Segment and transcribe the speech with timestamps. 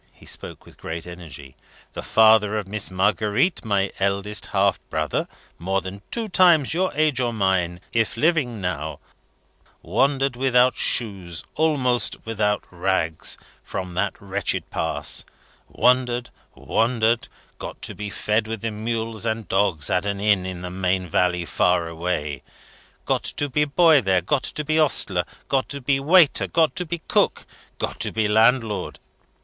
[0.13, 1.55] He spoke with great energy.
[1.93, 5.27] "The father of Miss Marguerite, my eldest half brother,
[5.59, 8.99] more than two times your age or mine, if living now,
[9.83, 15.23] wandered without shoes, almost without rags, from that wretched Pass
[15.69, 17.27] wandered wandered
[17.59, 21.07] got to be fed with the mules and dogs at an Inn in the main
[21.07, 22.41] valley far away
[23.05, 26.87] got to be Boy there got to be Ostler got to be Waiter got to
[26.87, 27.45] be Cook
[27.77, 28.97] got to be Landlord.